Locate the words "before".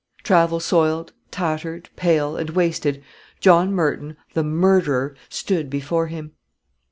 5.69-6.07